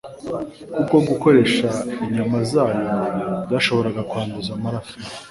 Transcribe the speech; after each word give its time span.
kuko 0.75 0.95
gukoresha 1.07 1.67
inyama 2.05 2.37
zayo 2.51 2.85
byashoboraga 3.45 4.01
kwanduza 4.09 4.51
amaraso; 4.57 4.95